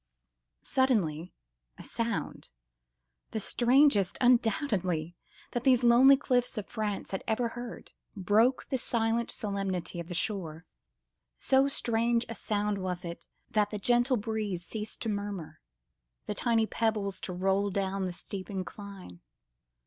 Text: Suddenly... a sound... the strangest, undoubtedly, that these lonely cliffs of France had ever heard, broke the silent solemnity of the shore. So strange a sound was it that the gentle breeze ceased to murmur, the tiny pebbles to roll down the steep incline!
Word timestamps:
Suddenly... 0.63 1.31
a 1.77 1.83
sound... 1.83 2.49
the 3.29 3.39
strangest, 3.39 4.17
undoubtedly, 4.19 5.15
that 5.51 5.63
these 5.63 5.83
lonely 5.83 6.17
cliffs 6.17 6.57
of 6.57 6.65
France 6.65 7.11
had 7.11 7.23
ever 7.27 7.49
heard, 7.49 7.91
broke 8.15 8.67
the 8.69 8.79
silent 8.79 9.29
solemnity 9.29 9.99
of 9.99 10.07
the 10.07 10.15
shore. 10.15 10.65
So 11.37 11.67
strange 11.67 12.25
a 12.29 12.33
sound 12.33 12.79
was 12.79 13.05
it 13.05 13.27
that 13.51 13.69
the 13.69 13.77
gentle 13.77 14.17
breeze 14.17 14.65
ceased 14.65 15.03
to 15.03 15.09
murmur, 15.09 15.59
the 16.25 16.33
tiny 16.33 16.65
pebbles 16.65 17.19
to 17.19 17.33
roll 17.33 17.69
down 17.69 18.07
the 18.07 18.13
steep 18.13 18.49
incline! 18.49 19.21